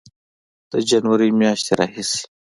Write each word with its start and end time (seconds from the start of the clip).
د 0.71 0.73
جنورۍ 0.89 1.29
میاشتې 1.39 1.73
راهیسې 1.79 2.21